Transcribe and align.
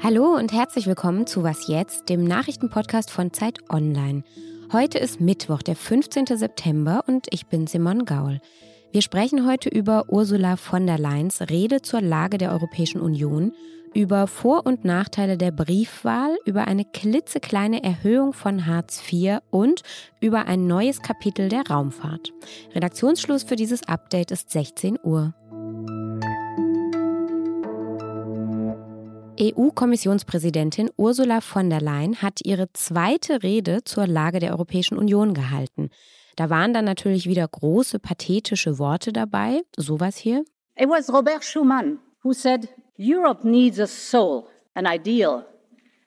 Hallo 0.00 0.36
und 0.36 0.52
herzlich 0.52 0.86
willkommen 0.86 1.26
zu 1.26 1.42
Was 1.42 1.66
jetzt, 1.66 2.08
dem 2.08 2.22
Nachrichtenpodcast 2.22 3.10
von 3.10 3.32
Zeit 3.32 3.58
Online. 3.70 4.22
Heute 4.72 4.98
ist 4.98 5.20
Mittwoch, 5.20 5.62
der 5.62 5.74
15. 5.74 6.26
September 6.26 7.02
und 7.08 7.26
ich 7.30 7.46
bin 7.46 7.66
Simon 7.66 8.04
Gaul. 8.04 8.40
Wir 8.92 9.02
sprechen 9.02 9.48
heute 9.48 9.68
über 9.68 10.04
Ursula 10.10 10.56
von 10.56 10.86
der 10.86 10.98
Leyens 10.98 11.40
Rede 11.50 11.82
zur 11.82 12.00
Lage 12.00 12.38
der 12.38 12.52
Europäischen 12.52 13.00
Union, 13.00 13.54
über 13.94 14.26
Vor- 14.26 14.66
und 14.66 14.84
Nachteile 14.84 15.36
der 15.36 15.50
Briefwahl, 15.50 16.36
über 16.44 16.66
eine 16.66 16.84
klitzekleine 16.84 17.82
Erhöhung 17.82 18.32
von 18.32 18.66
Hartz 18.66 19.02
IV 19.10 19.38
und 19.50 19.82
über 20.20 20.46
ein 20.46 20.66
neues 20.66 21.02
Kapitel 21.02 21.48
der 21.48 21.66
Raumfahrt. 21.68 22.32
Redaktionsschluss 22.74 23.42
für 23.42 23.56
dieses 23.56 23.86
Update 23.88 24.30
ist 24.30 24.50
16 24.50 24.98
Uhr. 25.02 25.34
EU-Kommissionspräsidentin 29.40 30.90
Ursula 30.96 31.40
von 31.40 31.70
der 31.70 31.80
Leyen 31.80 32.20
hat 32.22 32.40
ihre 32.44 32.72
zweite 32.72 33.42
Rede 33.42 33.84
zur 33.84 34.06
Lage 34.06 34.40
der 34.40 34.52
Europäischen 34.52 34.98
Union 34.98 35.32
gehalten. 35.32 35.90
Da 36.34 36.50
waren 36.50 36.72
dann 36.72 36.84
natürlich 36.84 37.26
wieder 37.26 37.46
große 37.46 37.98
pathetische 37.98 38.78
Worte 38.78 39.12
dabei, 39.12 39.62
sowas 39.76 40.16
hier. 40.16 40.44
It 40.76 40.88
was 40.88 41.12
Robert 41.12 41.44
Schuman 41.44 41.98
who 42.22 42.32
said, 42.32 42.68
Europe 43.00 43.44
needs 43.44 43.78
a 43.78 43.86
soul, 43.86 44.48
an 44.74 44.84
ideal, 44.84 45.46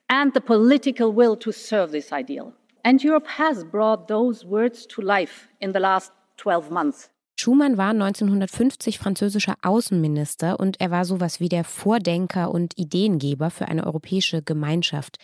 and 0.09 0.33
the 0.33 0.41
political 0.41 1.13
will 1.13 1.37
to 1.37 1.53
serve 1.53 1.93
this 1.93 2.11
ideal. 2.11 2.51
And 2.83 3.01
Europe 3.01 3.27
has 3.37 3.63
brought 3.63 4.09
those 4.09 4.45
words 4.45 4.85
to 4.87 5.01
life 5.01 5.47
in 5.61 5.71
the 5.71 5.79
last 5.79 6.11
12 6.35 6.69
months. 6.69 7.09
Schumann 7.39 7.77
war 7.77 7.91
1950 7.91 8.99
französischer 8.99 9.55
Außenminister 9.61 10.59
und 10.59 10.81
er 10.81 10.91
war 10.91 11.05
sowas 11.05 11.39
wie 11.39 11.47
der 11.47 11.63
Vordenker 11.63 12.51
und 12.51 12.77
Ideengeber 12.77 13.51
für 13.51 13.69
eine 13.69 13.85
europäische 13.87 14.41
Gemeinschaft. 14.41 15.17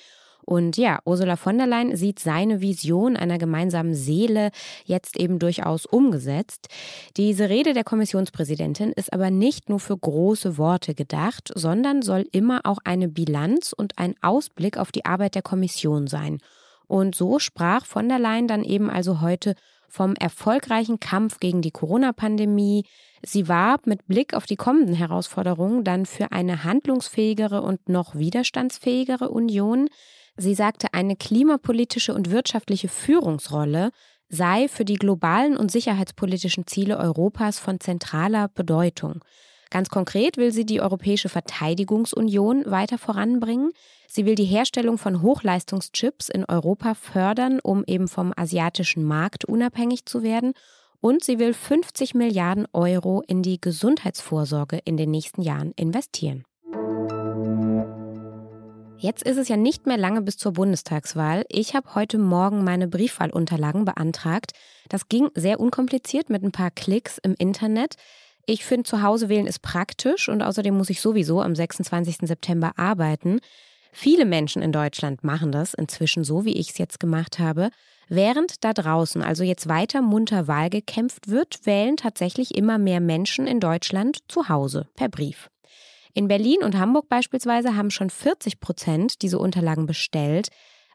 Und 0.49 0.77
ja, 0.77 0.99
Ursula 1.03 1.35
von 1.35 1.57
der 1.57 1.67
Leyen 1.67 1.97
sieht 1.97 2.19
seine 2.19 2.61
Vision 2.61 3.17
einer 3.17 3.37
gemeinsamen 3.37 3.93
Seele 3.93 4.51
jetzt 4.85 5.19
eben 5.19 5.39
durchaus 5.39 5.85
umgesetzt. 5.85 6.69
Diese 7.17 7.49
Rede 7.49 7.73
der 7.73 7.83
Kommissionspräsidentin 7.83 8.93
ist 8.93 9.11
aber 9.11 9.29
nicht 9.29 9.67
nur 9.67 9.81
für 9.81 9.97
große 9.97 10.57
Worte 10.57 10.95
gedacht, 10.95 11.51
sondern 11.53 12.01
soll 12.01 12.25
immer 12.31 12.61
auch 12.63 12.77
eine 12.85 13.09
Bilanz 13.09 13.73
und 13.73 13.99
ein 13.99 14.15
Ausblick 14.21 14.77
auf 14.77 14.93
die 14.93 15.03
Arbeit 15.03 15.35
der 15.35 15.41
Kommission 15.41 16.07
sein. 16.07 16.39
Und 16.87 17.13
so 17.13 17.39
sprach 17.39 17.85
von 17.85 18.07
der 18.07 18.17
Leyen 18.17 18.47
dann 18.47 18.63
eben 18.63 18.89
also 18.89 19.19
heute 19.19 19.53
vom 19.89 20.15
erfolgreichen 20.15 21.01
Kampf 21.01 21.41
gegen 21.41 21.61
die 21.61 21.71
Corona-Pandemie. 21.71 22.85
Sie 23.21 23.49
warb 23.49 23.85
mit 23.85 24.07
Blick 24.07 24.33
auf 24.33 24.45
die 24.45 24.55
kommenden 24.55 24.95
Herausforderungen 24.95 25.83
dann 25.83 26.05
für 26.05 26.31
eine 26.31 26.63
handlungsfähigere 26.63 27.61
und 27.61 27.89
noch 27.89 28.15
widerstandsfähigere 28.15 29.27
Union. 29.27 29.89
Sie 30.37 30.53
sagte, 30.53 30.93
eine 30.93 31.15
klimapolitische 31.15 32.13
und 32.13 32.29
wirtschaftliche 32.29 32.87
Führungsrolle 32.87 33.91
sei 34.29 34.67
für 34.67 34.85
die 34.85 34.95
globalen 34.95 35.57
und 35.57 35.71
sicherheitspolitischen 35.71 36.67
Ziele 36.67 36.97
Europas 36.97 37.59
von 37.59 37.79
zentraler 37.79 38.47
Bedeutung. 38.49 39.23
Ganz 39.69 39.89
konkret 39.89 40.37
will 40.37 40.51
sie 40.51 40.65
die 40.65 40.81
Europäische 40.81 41.27
Verteidigungsunion 41.27 42.63
weiter 42.67 42.97
voranbringen. 42.97 43.71
Sie 44.07 44.25
will 44.25 44.35
die 44.35 44.45
Herstellung 44.45 44.97
von 44.97 45.21
Hochleistungschips 45.21 46.29
in 46.29 46.45
Europa 46.45 46.93
fördern, 46.93 47.59
um 47.61 47.83
eben 47.85 48.07
vom 48.07 48.31
asiatischen 48.35 49.03
Markt 49.03 49.43
unabhängig 49.43 50.05
zu 50.05 50.23
werden. 50.23 50.53
Und 51.01 51.23
sie 51.23 51.37
will 51.37 51.53
50 51.53 52.15
Milliarden 52.15 52.65
Euro 52.73 53.21
in 53.27 53.43
die 53.43 53.59
Gesundheitsvorsorge 53.59 54.79
in 54.85 54.97
den 54.97 55.11
nächsten 55.11 55.41
Jahren 55.41 55.73
investieren. 55.73 56.43
Jetzt 58.99 59.21
ist 59.23 59.37
es 59.37 59.47
ja 59.47 59.57
nicht 59.57 59.85
mehr 59.85 59.97
lange 59.97 60.23
bis 60.23 60.37
zur 60.37 60.53
Bundestagswahl. 60.53 61.45
Ich 61.49 61.75
habe 61.75 61.93
heute 61.93 62.17
Morgen 62.17 62.63
meine 62.63 62.87
Briefwahlunterlagen 62.87 63.85
beantragt. 63.85 64.53
Das 64.89 65.07
ging 65.07 65.29
sehr 65.35 65.59
unkompliziert 65.59 66.31
mit 66.31 66.43
ein 66.43 66.51
paar 66.51 66.71
Klicks 66.71 67.19
im 67.19 67.35
Internet. 67.37 67.95
Ich 68.47 68.65
finde, 68.65 68.89
zu 68.89 69.03
Hause 69.03 69.29
wählen 69.29 69.45
ist 69.45 69.61
praktisch 69.61 70.29
und 70.29 70.41
außerdem 70.41 70.75
muss 70.75 70.89
ich 70.89 70.99
sowieso 70.99 71.41
am 71.41 71.53
26. 71.53 72.27
September 72.27 72.73
arbeiten. 72.77 73.39
Viele 73.91 74.25
Menschen 74.25 74.63
in 74.63 74.71
Deutschland 74.71 75.23
machen 75.23 75.51
das 75.51 75.75
inzwischen 75.75 76.23
so, 76.23 76.43
wie 76.43 76.57
ich 76.57 76.71
es 76.71 76.77
jetzt 76.79 76.99
gemacht 76.99 77.37
habe. 77.37 77.69
Während 78.09 78.63
da 78.63 78.73
draußen 78.73 79.21
also 79.21 79.43
jetzt 79.43 79.69
weiter 79.69 80.01
munter 80.01 80.47
Wahl 80.47 80.71
gekämpft 80.71 81.27
wird, 81.27 81.65
wählen 81.65 81.97
tatsächlich 81.97 82.55
immer 82.55 82.79
mehr 82.79 82.99
Menschen 82.99 83.45
in 83.45 83.59
Deutschland 83.59 84.19
zu 84.27 84.49
Hause 84.49 84.87
per 84.95 85.09
Brief. 85.09 85.49
In 86.17 86.27
Berlin 86.27 86.63
und 86.63 86.75
Hamburg 86.75 87.09
beispielsweise 87.09 87.75
haben 87.75 87.91
schon 87.91 88.09
40 88.09 88.59
Prozent 88.59 89.21
diese 89.21 89.37
Unterlagen 89.37 89.85
bestellt. 89.85 90.47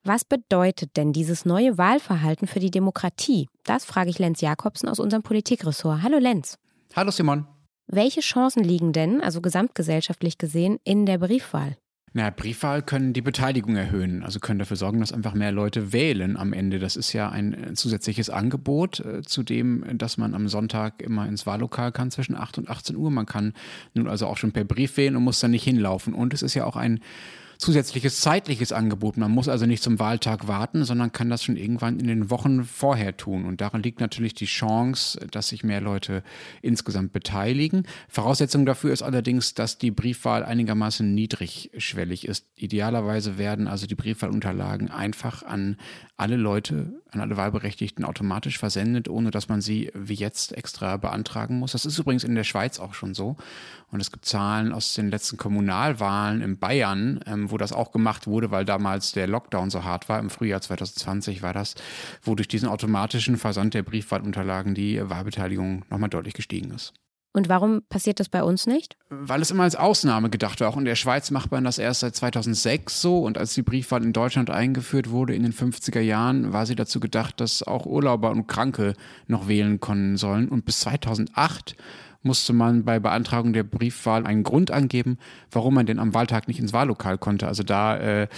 Was 0.02 0.24
bedeutet 0.24 0.96
denn 0.96 1.12
dieses 1.12 1.44
neue 1.44 1.78
Wahlverhalten 1.78 2.48
für 2.48 2.58
die 2.58 2.72
Demokratie? 2.72 3.46
Das 3.62 3.84
frage 3.84 4.10
ich 4.10 4.18
Lenz 4.18 4.40
Jakobsen 4.40 4.88
aus 4.88 4.98
unserem 4.98 5.22
Politikressort. 5.22 6.02
Hallo 6.02 6.18
Lenz. 6.18 6.58
Hallo 6.96 7.12
Simon. 7.12 7.46
Welche 7.86 8.20
Chancen 8.20 8.64
liegen 8.64 8.92
denn, 8.92 9.20
also 9.20 9.40
gesamtgesellschaftlich 9.40 10.38
gesehen, 10.38 10.80
in 10.82 11.06
der 11.06 11.18
Briefwahl? 11.18 11.76
Na, 12.14 12.28
Briefwahl 12.28 12.82
können 12.82 13.14
die 13.14 13.22
Beteiligung 13.22 13.74
erhöhen, 13.74 14.22
also 14.22 14.38
können 14.38 14.58
dafür 14.58 14.76
sorgen, 14.76 15.00
dass 15.00 15.12
einfach 15.12 15.32
mehr 15.32 15.50
Leute 15.50 15.94
wählen 15.94 16.36
am 16.36 16.52
Ende. 16.52 16.78
Das 16.78 16.96
ist 16.96 17.14
ja 17.14 17.30
ein 17.30 17.54
äh, 17.54 17.74
zusätzliches 17.74 18.28
Angebot 18.28 19.00
äh, 19.00 19.22
zu 19.22 19.42
dem, 19.42 19.84
dass 19.96 20.18
man 20.18 20.34
am 20.34 20.48
Sonntag 20.48 21.00
immer 21.00 21.26
ins 21.26 21.46
Wahllokal 21.46 21.90
kann 21.90 22.10
zwischen 22.10 22.36
8 22.36 22.58
und 22.58 22.68
18 22.68 22.96
Uhr. 22.96 23.10
Man 23.10 23.24
kann 23.24 23.54
nun 23.94 24.08
also 24.08 24.26
auch 24.26 24.36
schon 24.36 24.52
per 24.52 24.64
Brief 24.64 24.98
wählen 24.98 25.16
und 25.16 25.24
muss 25.24 25.40
dann 25.40 25.52
nicht 25.52 25.64
hinlaufen. 25.64 26.12
Und 26.12 26.34
es 26.34 26.42
ist 26.42 26.52
ja 26.52 26.66
auch 26.66 26.76
ein 26.76 27.00
zusätzliches 27.62 28.20
zeitliches 28.20 28.72
Angebot. 28.72 29.16
Man 29.16 29.30
muss 29.30 29.48
also 29.48 29.66
nicht 29.66 29.82
zum 29.82 30.00
Wahltag 30.00 30.48
warten, 30.48 30.84
sondern 30.84 31.12
kann 31.12 31.30
das 31.30 31.44
schon 31.44 31.56
irgendwann 31.56 32.00
in 32.00 32.08
den 32.08 32.28
Wochen 32.28 32.64
vorher 32.64 33.16
tun. 33.16 33.44
Und 33.44 33.60
daran 33.60 33.82
liegt 33.82 34.00
natürlich 34.00 34.34
die 34.34 34.46
Chance, 34.46 35.24
dass 35.30 35.48
sich 35.48 35.62
mehr 35.62 35.80
Leute 35.80 36.24
insgesamt 36.60 37.12
beteiligen. 37.12 37.86
Voraussetzung 38.08 38.66
dafür 38.66 38.92
ist 38.92 39.02
allerdings, 39.02 39.54
dass 39.54 39.78
die 39.78 39.92
Briefwahl 39.92 40.44
einigermaßen 40.44 41.14
niedrigschwellig 41.14 42.26
ist. 42.26 42.46
Idealerweise 42.56 43.38
werden 43.38 43.68
also 43.68 43.86
die 43.86 43.94
Briefwahlunterlagen 43.94 44.90
einfach 44.90 45.44
an 45.44 45.76
alle 46.16 46.36
Leute, 46.36 47.00
an 47.10 47.20
alle 47.20 47.36
Wahlberechtigten 47.36 48.04
automatisch 48.04 48.58
versendet, 48.58 49.08
ohne 49.08 49.30
dass 49.30 49.48
man 49.48 49.60
sie 49.60 49.90
wie 49.94 50.14
jetzt 50.14 50.56
extra 50.56 50.96
beantragen 50.96 51.58
muss. 51.58 51.72
Das 51.72 51.86
ist 51.86 51.98
übrigens 51.98 52.24
in 52.24 52.34
der 52.34 52.44
Schweiz 52.44 52.80
auch 52.80 52.94
schon 52.94 53.14
so. 53.14 53.36
Und 53.90 54.00
es 54.00 54.10
gibt 54.10 54.24
Zahlen 54.24 54.72
aus 54.72 54.94
den 54.94 55.10
letzten 55.10 55.36
Kommunalwahlen 55.36 56.40
in 56.40 56.58
Bayern, 56.58 57.20
ähm, 57.26 57.50
wo 57.52 57.58
das 57.58 57.72
auch 57.72 57.92
gemacht 57.92 58.26
wurde, 58.26 58.50
weil 58.50 58.64
damals 58.64 59.12
der 59.12 59.28
Lockdown 59.28 59.70
so 59.70 59.84
hart 59.84 60.08
war. 60.08 60.18
Im 60.18 60.30
Frühjahr 60.30 60.60
2020 60.60 61.42
war 61.42 61.52
das, 61.52 61.74
wo 62.22 62.34
durch 62.34 62.48
diesen 62.48 62.68
automatischen 62.68 63.36
Versand 63.36 63.74
der 63.74 63.82
Briefwahlunterlagen 63.82 64.74
die 64.74 65.00
Wahlbeteiligung 65.08 65.84
nochmal 65.90 66.10
deutlich 66.10 66.34
gestiegen 66.34 66.72
ist. 66.72 66.94
Und 67.34 67.48
warum 67.48 67.82
passiert 67.88 68.20
das 68.20 68.28
bei 68.28 68.42
uns 68.42 68.66
nicht? 68.66 68.96
Weil 69.08 69.40
es 69.40 69.50
immer 69.50 69.62
als 69.62 69.74
Ausnahme 69.74 70.28
gedacht 70.28 70.60
war. 70.60 70.68
Auch 70.68 70.76
in 70.76 70.84
der 70.84 70.96
Schweiz 70.96 71.30
macht 71.30 71.50
man 71.50 71.64
das 71.64 71.78
erst 71.78 72.00
seit 72.00 72.14
2006 72.14 73.00
so. 73.00 73.20
Und 73.20 73.38
als 73.38 73.54
die 73.54 73.62
Briefwahl 73.62 74.02
in 74.02 74.12
Deutschland 74.12 74.50
eingeführt 74.50 75.10
wurde 75.10 75.34
in 75.34 75.42
den 75.42 75.54
50er 75.54 76.00
Jahren, 76.00 76.52
war 76.52 76.66
sie 76.66 76.76
dazu 76.76 77.00
gedacht, 77.00 77.40
dass 77.40 77.62
auch 77.62 77.86
Urlauber 77.86 78.30
und 78.30 78.48
Kranke 78.48 78.92
noch 79.28 79.48
wählen 79.48 79.80
können 79.80 80.18
sollen. 80.18 80.48
Und 80.50 80.66
bis 80.66 80.80
2008 80.80 81.74
musste 82.22 82.52
man 82.52 82.84
bei 82.84 82.98
Beantragung 82.98 83.52
der 83.52 83.64
Briefwahl 83.64 84.26
einen 84.26 84.42
Grund 84.42 84.70
angeben, 84.70 85.18
warum 85.50 85.74
man 85.74 85.86
denn 85.86 85.98
am 85.98 86.14
Wahltag 86.14 86.48
nicht 86.48 86.60
ins 86.60 86.72
Wahllokal 86.72 87.18
konnte. 87.18 87.46
Also 87.46 87.62
da 87.62 87.96
äh, 87.96 88.28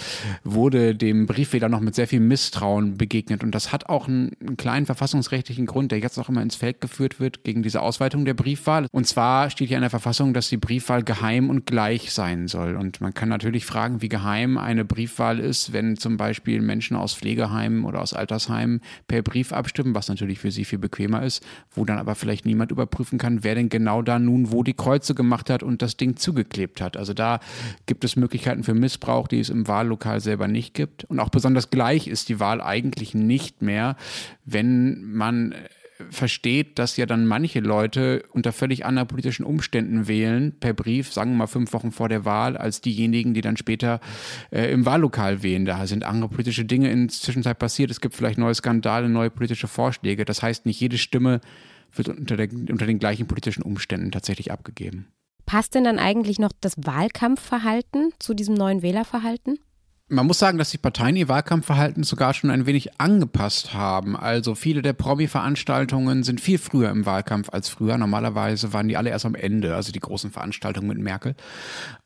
wurde 0.43 0.95
dem 0.95 1.25
Briefwähler 1.25 1.69
noch 1.69 1.79
mit 1.79 1.95
sehr 1.95 2.07
viel 2.07 2.19
Misstrauen 2.19 2.97
begegnet. 2.97 3.43
Und 3.43 3.53
das 3.53 3.71
hat 3.71 3.89
auch 3.89 4.07
einen, 4.07 4.31
einen 4.39 4.57
kleinen 4.57 4.85
verfassungsrechtlichen 4.85 5.65
Grund, 5.65 5.91
der 5.91 5.99
jetzt 5.99 6.17
auch 6.17 6.29
immer 6.29 6.41
ins 6.41 6.55
Feld 6.55 6.81
geführt 6.81 7.19
wird 7.19 7.43
gegen 7.43 7.63
diese 7.63 7.81
Ausweitung 7.81 8.25
der 8.25 8.33
Briefwahl. 8.33 8.87
Und 8.91 9.07
zwar 9.07 9.49
steht 9.49 9.67
hier 9.67 9.77
in 9.77 9.81
der 9.81 9.89
Verfassung, 9.89 10.33
dass 10.33 10.49
die 10.49 10.57
Briefwahl 10.57 11.03
geheim 11.03 11.49
und 11.49 11.65
gleich 11.65 12.11
sein 12.11 12.47
soll. 12.47 12.75
Und 12.75 13.01
man 13.01 13.13
kann 13.13 13.29
natürlich 13.29 13.65
fragen, 13.65 14.01
wie 14.01 14.09
geheim 14.09 14.57
eine 14.57 14.85
Briefwahl 14.85 15.39
ist, 15.39 15.73
wenn 15.73 15.97
zum 15.97 16.17
Beispiel 16.17 16.61
Menschen 16.61 16.97
aus 16.97 17.13
Pflegeheimen 17.13 17.85
oder 17.85 18.01
aus 18.01 18.13
Altersheimen 18.13 18.81
per 19.07 19.21
Brief 19.21 19.53
abstimmen, 19.53 19.95
was 19.95 20.09
natürlich 20.09 20.39
für 20.39 20.51
sie 20.51 20.65
viel 20.65 20.79
bequemer 20.79 21.23
ist, 21.23 21.45
wo 21.71 21.85
dann 21.85 21.97
aber 21.97 22.15
vielleicht 22.15 22.45
niemand 22.45 22.71
überprüfen 22.71 23.17
kann, 23.17 23.43
wer 23.43 23.55
denn 23.55 23.69
genau 23.75 24.01
da 24.01 24.19
nun, 24.19 24.53
wo 24.53 24.63
die 24.63 24.73
Kreuze 24.73 25.15
gemacht 25.15 25.49
hat 25.49 25.61
und 25.61 25.81
das 25.81 25.97
Ding 25.97 26.15
zugeklebt 26.15 26.79
hat. 26.79 26.95
Also 26.95 27.13
da 27.13 27.41
gibt 27.87 28.05
es 28.05 28.15
Möglichkeiten 28.15 28.63
für 28.63 28.73
Missbrauch, 28.73 29.27
die 29.27 29.41
es 29.41 29.49
im 29.49 29.67
Wahllokal 29.67 30.21
selber 30.21 30.47
nicht 30.47 30.73
gibt. 30.73 31.03
Und 31.03 31.19
auch 31.19 31.27
besonders 31.27 31.71
gleich 31.71 32.07
ist 32.07 32.29
die 32.29 32.39
Wahl 32.39 32.61
eigentlich 32.61 33.13
nicht 33.13 33.61
mehr, 33.61 33.97
wenn 34.45 35.11
man 35.11 35.53
versteht, 36.09 36.79
dass 36.79 36.97
ja 36.97 37.05
dann 37.05 37.25
manche 37.25 37.59
Leute 37.59 38.23
unter 38.31 38.51
völlig 38.51 38.85
anderen 38.85 39.07
politischen 39.07 39.45
Umständen 39.45 40.07
wählen, 40.07 40.53
per 40.59 40.73
Brief, 40.73 41.11
sagen 41.11 41.31
wir 41.31 41.37
mal 41.37 41.47
fünf 41.47 41.73
Wochen 41.73 41.91
vor 41.91 42.09
der 42.09 42.25
Wahl, 42.25 42.57
als 42.57 42.81
diejenigen, 42.81 43.33
die 43.33 43.41
dann 43.41 43.57
später 43.57 43.99
äh, 44.51 44.71
im 44.71 44.85
Wahllokal 44.85 45.43
wählen. 45.43 45.65
Da 45.65 45.85
sind 45.87 46.03
andere 46.03 46.29
politische 46.29 46.65
Dinge 46.65 46.91
in 46.91 47.07
der 47.07 47.15
Zwischenzeit 47.15 47.59
passiert. 47.59 47.91
Es 47.91 48.01
gibt 48.01 48.15
vielleicht 48.15 48.37
neue 48.37 48.55
Skandale, 48.55 49.09
neue 49.09 49.29
politische 49.29 49.67
Vorschläge. 49.67 50.25
Das 50.25 50.41
heißt, 50.41 50.65
nicht 50.65 50.79
jede 50.79 50.97
Stimme 50.97 51.39
wird 51.97 52.09
unter, 52.09 52.37
der, 52.37 52.49
unter 52.51 52.85
den 52.85 52.99
gleichen 52.99 53.27
politischen 53.27 53.63
Umständen 53.63 54.11
tatsächlich 54.11 54.51
abgegeben. 54.51 55.07
Passt 55.45 55.75
denn 55.75 55.83
dann 55.83 55.99
eigentlich 55.99 56.39
noch 56.39 56.51
das 56.59 56.73
Wahlkampfverhalten 56.77 58.11
zu 58.19 58.33
diesem 58.33 58.55
neuen 58.55 58.81
Wählerverhalten? 58.81 59.59
Man 60.15 60.27
muss 60.27 60.39
sagen, 60.39 60.57
dass 60.57 60.71
die 60.71 60.77
Parteien 60.77 61.17
ihr 61.17 61.27
Wahlkampfverhalten 61.27 62.03
sogar 62.03 62.33
schon 62.33 62.49
ein 62.49 62.65
wenig 62.65 63.01
angepasst 63.01 63.73
haben. 63.73 64.15
Also 64.15 64.55
viele 64.55 64.81
der 64.81 64.93
Promi-Veranstaltungen 64.93 66.23
sind 66.23 66.39
viel 66.39 66.57
früher 66.57 66.89
im 66.89 67.05
Wahlkampf 67.05 67.49
als 67.49 67.67
früher. 67.67 67.97
Normalerweise 67.97 68.71
waren 68.71 68.87
die 68.87 68.95
alle 68.95 69.09
erst 69.09 69.25
am 69.25 69.35
Ende, 69.35 69.75
also 69.75 69.91
die 69.91 69.99
großen 69.99 70.31
Veranstaltungen 70.31 70.87
mit 70.87 70.99
Merkel. 70.99 71.35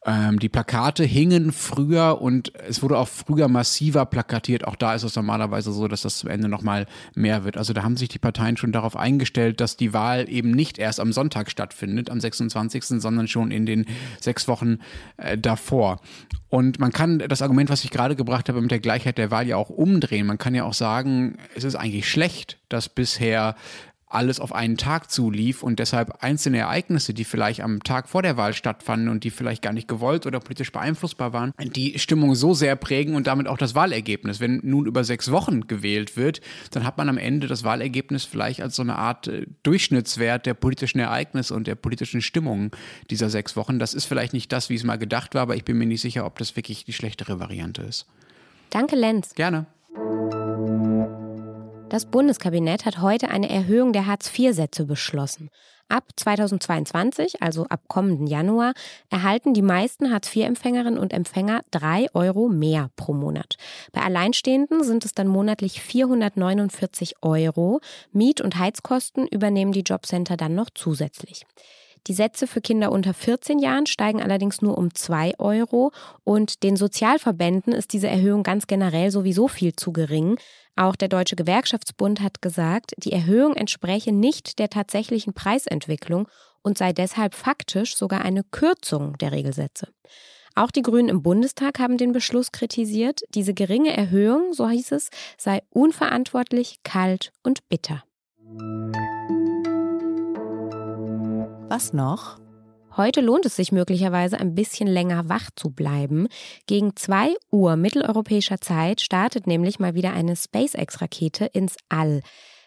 Ähm, 0.08 0.40
die 0.40 0.50
Plakate 0.50 1.04
hingen 1.04 1.52
früher 1.52 2.20
und 2.20 2.52
es 2.56 2.82
wurde 2.82 2.98
auch 2.98 3.08
früher 3.08 3.48
massiver 3.48 4.08
plakatiert. 4.08 4.66
Auch 4.66 4.76
da 4.76 4.96
ist 4.96 5.04
es 5.04 5.16
normalerweise 5.16 5.72
so, 5.72 5.88
dass 5.88 6.02
das 6.02 6.18
zum 6.18 6.32
Ende 6.32 6.50
nochmal 6.50 6.88
mehr 7.14 7.44
wird. 7.44 7.58
Also 7.58 7.74
da 7.74 7.84
haben 7.84 7.96
sich 7.96 8.10
die 8.10 8.18
Parteien 8.18 8.58
schon 8.58 8.72
darauf 8.72 8.96
eingestellt, 8.96 9.62
dass 9.62 9.78
die 9.78 9.94
Wahl 9.94 10.28
eben 10.30 10.50
nicht 10.50 10.80
erst 10.80 11.00
am 11.00 11.14
Sonntag 11.14 11.52
stattfindet, 11.52 12.10
am 12.10 12.20
26., 12.20 12.86
sondern 12.86 13.28
schon 13.28 13.52
in 13.52 13.68
den 13.68 13.86
sechs 14.20 14.48
Wochen 14.48 14.80
äh, 15.18 15.38
davor. 15.38 16.00
Und 16.50 16.80
man 16.80 16.92
kann 16.92 17.20
das 17.20 17.44
Argument, 17.44 17.70
was 17.70 17.84
ich 17.84 17.92
gerade 17.92 17.99
gebracht 18.07 18.50
habe, 18.50 18.62
mit 18.62 18.72
der 18.72 18.80
Gleichheit 18.80 19.18
der 19.18 19.31
Wahl 19.31 19.48
ja 19.48 19.57
auch 19.57 19.69
umdrehen. 19.69 20.25
Man 20.25 20.38
kann 20.38 20.56
ja 20.56 20.63
auch 20.63 20.74
sagen, 20.74 21.38
es 21.56 21.63
ist 21.63 21.75
eigentlich 21.75 22.10
schlecht, 22.10 22.57
dass 22.69 22.90
bisher 22.90 23.56
alles 24.10 24.40
auf 24.40 24.54
einen 24.54 24.76
Tag 24.76 25.12
zulief 25.12 25.62
und 25.62 25.78
deshalb 25.78 26.24
einzelne 26.24 26.58
Ereignisse, 26.58 27.14
die 27.14 27.24
vielleicht 27.24 27.62
am 27.62 27.84
Tag 27.84 28.10
vor 28.10 28.24
der 28.24 28.38
Wahl 28.38 28.54
stattfanden 28.54 29.08
und 29.08 29.24
die 29.24 29.30
vielleicht 29.30 29.62
gar 29.62 29.72
nicht 29.72 29.88
gewollt 29.88 30.26
oder 30.26 30.40
politisch 30.40 30.72
beeinflussbar 30.72 31.32
waren, 31.32 31.54
die 31.60 32.00
Stimmung 32.00 32.34
so 32.34 32.56
sehr 32.56 32.76
prägen 32.76 33.16
und 33.16 33.28
damit 33.28 33.48
auch 33.48 33.58
das 33.58 33.76
Wahlergebnis. 33.76 34.40
Wenn 34.40 34.62
nun 34.64 34.88
über 34.88 35.04
sechs 35.04 35.32
Wochen 35.32 35.68
gewählt 35.68 36.18
wird, 36.18 36.42
dann 36.72 36.84
hat 36.84 36.98
man 36.98 37.08
am 37.08 37.20
Ende 37.20 37.46
das 37.46 37.64
Wahlergebnis 37.64 38.26
vielleicht 38.26 38.62
als 38.62 38.76
so 38.76 38.82
eine 38.82 38.96
Art 38.96 39.28
äh, 39.28 39.46
Durchschnittswert 39.62 40.48
der 40.48 40.56
politischen 40.56 41.00
Ereignisse 41.00 41.54
und 41.54 41.68
der 41.68 41.76
politischen 41.76 42.22
Stimmung 42.22 42.72
dieser 43.12 43.30
sechs 43.30 43.56
Wochen. 43.56 43.78
Das 43.78 43.94
ist 43.94 44.06
vielleicht 44.06 44.34
nicht 44.34 44.52
das, 44.52 44.70
wie 44.70 44.76
es 44.76 44.84
mal 44.84 44.98
gedacht 44.98 45.36
war, 45.36 45.44
aber 45.44 45.56
ich 45.56 45.64
bin 45.64 45.78
mir 45.78 45.86
nicht 45.86 46.02
sicher, 46.02 46.26
ob 46.26 46.40
das 46.40 46.56
wirklich 46.56 46.84
die 46.86 46.94
schlechtere 46.94 47.40
Variante 47.40 47.84
ist. 47.84 48.08
Danke, 48.72 48.96
Lenz. 48.96 49.36
Gerne. 49.36 49.68
Das 51.89 52.06
Bundeskabinett 52.06 52.86
hat 52.86 53.01
heute 53.01 53.30
eine 53.30 53.50
Erhöhung 53.50 53.94
der 53.94 54.06
Hartz-IV-Sätze 54.06 54.86
beschlossen. 54.86 55.50
Ab 55.88 56.03
2022, 56.15 57.41
also 57.41 57.65
ab 57.65 57.81
kommenden 57.88 58.27
Januar, 58.27 58.74
erhalten 59.09 59.56
die 59.56 59.63
meisten 59.63 60.12
Hartz-IV-Empfängerinnen 60.12 61.00
und 61.00 61.13
Empfänger 61.13 61.62
drei 61.71 62.06
Euro 62.13 62.47
mehr 62.47 62.91
pro 62.95 63.13
Monat. 63.13 63.56
Bei 63.91 64.01
Alleinstehenden 64.01 64.83
sind 64.83 65.03
es 65.03 65.15
dann 65.15 65.27
monatlich 65.27 65.81
449 65.81 67.15
Euro. 67.24 67.81
Miet- 68.13 68.41
und 68.41 68.59
Heizkosten 68.59 69.25
übernehmen 69.25 69.71
die 69.71 69.81
Jobcenter 69.81 70.38
dann 70.38 70.53
noch 70.53 70.69
zusätzlich. 70.69 71.47
Die 72.07 72.13
Sätze 72.13 72.48
für 72.48 72.62
Kinder 72.62 72.92
unter 72.92 73.13
14 73.13 73.60
Jahren 73.60 73.86
steigen 73.86 74.22
allerdings 74.22 74.62
nur 74.62 74.78
um 74.78 74.94
2 74.94 75.34
Euro 75.38 75.92
und 76.24 76.63
den 76.63 76.75
Sozialverbänden 76.75 77.74
ist 77.74 77.94
diese 77.94 78.07
Erhöhung 78.07 78.44
ganz 78.44 78.68
generell 78.68 79.12
sowieso 79.12 79.48
viel 79.48 79.75
zu 79.75 79.92
gering. 79.92 80.40
Auch 80.75 80.96
der 80.96 81.10
Deutsche 81.10 81.36
Gewerkschaftsbund 81.36 82.22
hat 82.22 82.42
gesagt, 82.42 82.94
die 82.98 83.12
Erhöhung 83.12 83.56
entspreche 83.56 84.12
nicht 84.12 84.60
der 84.60 84.69
tatsächlichen 84.69 85.34
Preisentwicklung 85.34 86.28
und 86.62 86.78
sei 86.78 86.94
deshalb 86.94 87.36
faktisch 87.36 87.96
sogar 87.96 88.22
eine 88.22 88.44
Kürzung 88.44 89.18
der 89.18 89.31
Regelsätze. 89.31 89.90
Auch 90.56 90.72
die 90.72 90.81
Grünen 90.81 91.10
im 91.10 91.22
Bundestag 91.22 91.80
haben 91.80 91.98
den 91.98 92.12
Beschluss 92.12 92.51
kritisiert. 92.51 93.22
Diese 93.34 93.54
geringe 93.54 93.96
Erhöhung, 93.96 94.54
so 94.54 94.68
hieß 94.68 94.92
es, 94.94 95.10
sei 95.38 95.62
unverantwortlich, 95.69 96.80
kalt 96.84 97.31
und 97.44 97.69
bitter. 97.69 98.04
Was 101.69 101.94
noch? 101.94 102.39
Heute 102.98 103.21
lohnt 103.21 103.45
es 103.45 103.56
sich 103.56 103.71
möglicherweise 103.71 104.39
ein 104.39 104.56
bisschen 104.56 104.88
länger 104.88 105.30
wach 105.30 105.51
zu 105.56 105.69
bleiben. 105.69 106.27
Gegen 106.66 106.95
2 106.95 107.36
Uhr 107.51 107.75
mitteleuropäischer 107.75 108.60
Zeit 108.60 109.01
startet 109.01 109.45
nämlich 109.45 109.77
mal 109.77 109.94
wieder 109.94 110.12
eine 110.12 110.36
SpaceX-Rakete 110.36 111.45
ins 111.45 111.77
All. 111.88 112.21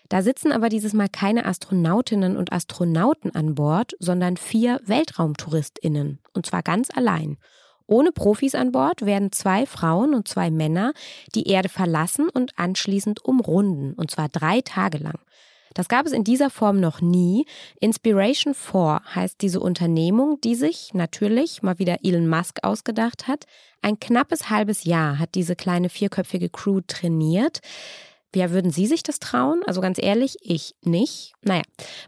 Da 0.08 0.22
sitzen 0.22 0.52
aber 0.52 0.68
dieses 0.68 0.92
Mal 0.92 1.08
keine 1.08 1.46
Astronautinnen 1.46 2.36
und 2.36 2.52
Astronauten 2.52 3.34
an 3.34 3.56
Bord, 3.56 3.94
sondern 3.98 4.36
vier 4.36 4.80
Weltraumtouristinnen. 4.84 6.20
Und 6.32 6.46
zwar 6.46 6.62
ganz 6.62 6.88
allein. 6.94 7.38
Ohne 7.88 8.12
Profis 8.12 8.54
an 8.54 8.70
Bord 8.70 9.04
werden 9.04 9.32
zwei 9.32 9.66
Frauen 9.66 10.14
und 10.14 10.28
zwei 10.28 10.52
Männer 10.52 10.92
die 11.34 11.48
Erde 11.48 11.68
verlassen 11.68 12.28
und 12.28 12.56
anschließend 12.56 13.24
umrunden, 13.24 13.94
und 13.94 14.12
zwar 14.12 14.28
drei 14.28 14.60
Tage 14.60 14.98
lang. 14.98 15.18
Das 15.74 15.88
gab 15.88 16.06
es 16.06 16.12
in 16.12 16.24
dieser 16.24 16.50
Form 16.50 16.80
noch 16.80 17.00
nie. 17.00 17.46
Inspiration 17.80 18.54
4 18.54 19.02
heißt 19.14 19.40
diese 19.40 19.60
Unternehmung, 19.60 20.40
die 20.42 20.54
sich 20.54 20.94
natürlich 20.94 21.62
mal 21.62 21.78
wieder 21.78 21.98
Elon 22.02 22.28
Musk 22.28 22.58
ausgedacht 22.62 23.28
hat. 23.28 23.46
Ein 23.80 23.98
knappes 23.98 24.50
halbes 24.50 24.84
Jahr 24.84 25.18
hat 25.18 25.34
diese 25.34 25.56
kleine 25.56 25.88
vierköpfige 25.88 26.48
Crew 26.48 26.80
trainiert. 26.86 27.60
Wer 28.34 28.50
würden 28.50 28.70
Sie 28.70 28.86
sich 28.86 29.02
das 29.02 29.18
trauen? 29.18 29.62
Also 29.66 29.82
ganz 29.82 29.98
ehrlich, 30.00 30.36
ich 30.40 30.74
nicht. 30.82 31.34
Naja, 31.42 31.62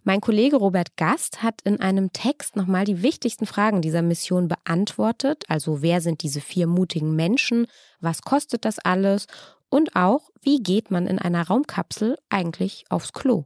mein 0.04 0.22
Kollege 0.22 0.56
Robert 0.56 0.96
Gast 0.96 1.42
hat 1.42 1.60
in 1.64 1.80
einem 1.80 2.12
Text 2.14 2.56
nochmal 2.56 2.86
die 2.86 3.02
wichtigsten 3.02 3.44
Fragen 3.44 3.82
dieser 3.82 4.00
Mission 4.00 4.48
beantwortet. 4.48 5.44
Also 5.48 5.82
wer 5.82 6.00
sind 6.00 6.22
diese 6.22 6.40
vier 6.40 6.66
mutigen 6.66 7.14
Menschen? 7.14 7.66
Was 8.00 8.22
kostet 8.22 8.64
das 8.64 8.78
alles? 8.78 9.26
Und 9.68 9.96
auch, 9.96 10.30
wie 10.40 10.62
geht 10.62 10.90
man 10.90 11.06
in 11.06 11.18
einer 11.18 11.46
Raumkapsel 11.46 12.16
eigentlich 12.30 12.84
aufs 12.88 13.12
Klo? 13.12 13.44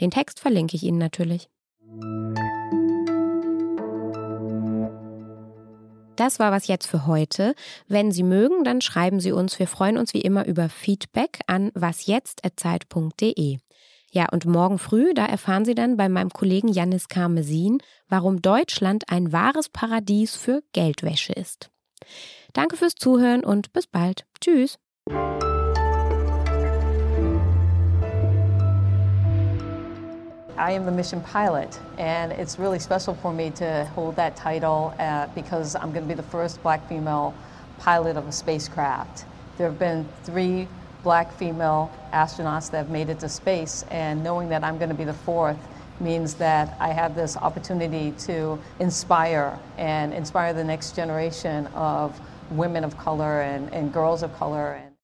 Den 0.00 0.10
Text 0.10 0.40
verlinke 0.40 0.76
ich 0.76 0.82
Ihnen 0.82 0.98
natürlich. 0.98 1.48
Das 6.20 6.38
war 6.38 6.52
was 6.52 6.66
jetzt 6.66 6.86
für 6.86 7.06
heute. 7.06 7.54
Wenn 7.88 8.12
Sie 8.12 8.22
mögen, 8.22 8.62
dann 8.62 8.82
schreiben 8.82 9.20
Sie 9.20 9.32
uns. 9.32 9.58
Wir 9.58 9.66
freuen 9.66 9.96
uns 9.96 10.12
wie 10.12 10.20
immer 10.20 10.44
über 10.44 10.68
Feedback 10.68 11.40
an 11.46 11.70
wasjetzt.zeit.de. 11.74 13.56
Ja, 14.12 14.26
und 14.30 14.44
morgen 14.44 14.78
früh, 14.78 15.14
da 15.14 15.24
erfahren 15.24 15.64
Sie 15.64 15.74
dann 15.74 15.96
bei 15.96 16.10
meinem 16.10 16.30
Kollegen 16.30 16.68
Janis 16.68 17.08
Karmesin, 17.08 17.78
warum 18.08 18.42
Deutschland 18.42 19.04
ein 19.08 19.32
wahres 19.32 19.70
Paradies 19.70 20.36
für 20.36 20.62
Geldwäsche 20.72 21.32
ist. 21.32 21.70
Danke 22.52 22.76
fürs 22.76 22.96
Zuhören 22.96 23.42
und 23.44 23.72
bis 23.72 23.86
bald. 23.86 24.26
Tschüss. 24.40 24.78
I 30.60 30.72
am 30.72 30.84
the 30.84 30.92
mission 30.92 31.22
pilot, 31.22 31.80
and 31.96 32.32
it's 32.32 32.58
really 32.58 32.78
special 32.78 33.14
for 33.14 33.32
me 33.32 33.48
to 33.52 33.86
hold 33.94 34.16
that 34.16 34.36
title 34.36 34.92
uh, 34.98 35.26
because 35.28 35.74
I'm 35.74 35.90
going 35.90 36.02
to 36.02 36.08
be 36.08 36.12
the 36.12 36.22
first 36.22 36.62
black 36.62 36.86
female 36.86 37.32
pilot 37.78 38.18
of 38.18 38.28
a 38.28 38.32
spacecraft. 38.32 39.24
There 39.56 39.66
have 39.66 39.78
been 39.78 40.06
three 40.24 40.68
black 41.02 41.32
female 41.38 41.90
astronauts 42.12 42.70
that 42.72 42.76
have 42.76 42.90
made 42.90 43.08
it 43.08 43.20
to 43.20 43.28
space, 43.30 43.86
and 43.90 44.22
knowing 44.22 44.50
that 44.50 44.62
I'm 44.62 44.76
going 44.76 44.90
to 44.90 44.94
be 44.94 45.04
the 45.04 45.14
fourth 45.14 45.56
means 45.98 46.34
that 46.34 46.76
I 46.78 46.88
have 46.88 47.14
this 47.14 47.38
opportunity 47.38 48.12
to 48.26 48.58
inspire 48.80 49.58
and 49.78 50.12
inspire 50.12 50.52
the 50.52 50.64
next 50.64 50.94
generation 50.94 51.68
of 51.68 52.20
women 52.50 52.84
of 52.84 52.98
color 52.98 53.40
and, 53.40 53.72
and 53.72 53.94
girls 53.94 54.22
of 54.22 54.36
color. 54.36 54.89